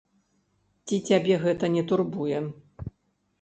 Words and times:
Ці 0.87 0.97
цябе 1.09 1.37
гэта 1.43 1.69
не 1.75 1.83
турбуе? 1.93 2.39